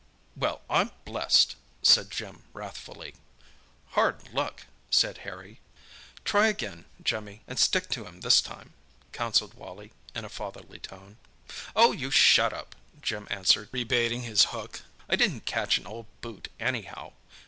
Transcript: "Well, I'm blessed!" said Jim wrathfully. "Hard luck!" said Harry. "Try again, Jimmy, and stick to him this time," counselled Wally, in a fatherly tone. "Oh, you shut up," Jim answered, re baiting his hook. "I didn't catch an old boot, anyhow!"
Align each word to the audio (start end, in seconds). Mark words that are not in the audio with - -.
"Well, 0.35 0.63
I'm 0.67 0.89
blessed!" 1.05 1.55
said 1.83 2.09
Jim 2.09 2.45
wrathfully. 2.53 3.13
"Hard 3.89 4.33
luck!" 4.33 4.65
said 4.89 5.19
Harry. 5.19 5.59
"Try 6.25 6.47
again, 6.47 6.85
Jimmy, 7.03 7.43
and 7.47 7.59
stick 7.59 7.87
to 7.89 8.05
him 8.05 8.21
this 8.21 8.41
time," 8.41 8.73
counselled 9.11 9.53
Wally, 9.53 9.91
in 10.15 10.25
a 10.25 10.27
fatherly 10.29 10.79
tone. 10.79 11.17
"Oh, 11.75 11.91
you 11.91 12.09
shut 12.09 12.51
up," 12.51 12.75
Jim 12.99 13.27
answered, 13.29 13.69
re 13.71 13.83
baiting 13.83 14.23
his 14.23 14.45
hook. 14.45 14.81
"I 15.07 15.15
didn't 15.15 15.45
catch 15.45 15.77
an 15.77 15.85
old 15.85 16.07
boot, 16.21 16.47
anyhow!" 16.59 17.13